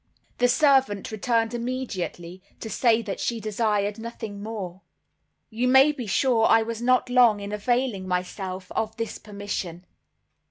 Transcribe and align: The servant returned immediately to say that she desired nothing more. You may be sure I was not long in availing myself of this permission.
The 0.39 0.47
servant 0.47 1.11
returned 1.11 1.53
immediately 1.53 2.41
to 2.59 2.71
say 2.71 3.03
that 3.03 3.19
she 3.19 3.39
desired 3.39 3.99
nothing 3.99 4.41
more. 4.41 4.81
You 5.51 5.67
may 5.67 5.91
be 5.91 6.07
sure 6.07 6.47
I 6.47 6.63
was 6.63 6.81
not 6.81 7.07
long 7.07 7.39
in 7.39 7.51
availing 7.51 8.07
myself 8.07 8.71
of 8.71 8.97
this 8.97 9.19
permission. 9.19 9.85